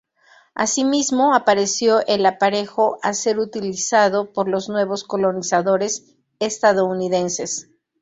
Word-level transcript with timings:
Asimismo, 0.55 1.35
apareció 1.35 1.99
el 2.07 2.25
aparejo 2.25 2.97
a 3.03 3.13
ser 3.13 3.37
utilizado 3.37 4.33
por 4.33 4.49
los 4.49 4.67
nuevos 4.67 5.03
colonizadores 5.03 6.15
estadounidenses. 6.39 7.69